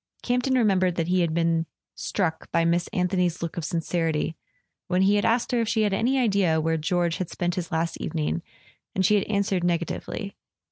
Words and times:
Campton 0.23 0.55
remembered 0.55 0.95
that 0.95 1.09
he 1.09 1.21
had 1.21 1.31
been 1.31 1.67
struck 1.93 2.51
by 2.51 2.65
Miss 2.65 2.87
Anthony's 2.87 3.43
look 3.43 3.55
of 3.55 3.63
sincerity 3.63 4.35
when 4.87 5.03
he 5.03 5.13
had 5.15 5.25
asked 5.25 5.51
her 5.51 5.61
if 5.61 5.69
she 5.69 5.83
had 5.83 5.93
any 5.93 6.17
idea 6.17 6.59
where 6.59 6.75
George 6.75 7.17
had 7.17 7.29
spent 7.29 7.53
his 7.53 7.71
last 7.71 7.97
evening, 8.01 8.41
and 8.95 9.05
she 9.05 9.13
had 9.13 9.25
answered 9.25 9.61
nega¬ 9.61 9.85
tively. 9.85 10.33